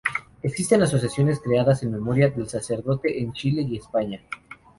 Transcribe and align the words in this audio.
Existen 0.41 0.81
asociaciones 0.81 1.39
creadas 1.39 1.83
en 1.83 1.91
memoria 1.91 2.29
del 2.31 2.49
sacerdote, 2.49 3.19
en 3.21 3.33
Chile 3.33 3.61
y 3.61 3.77
España. 3.77 4.19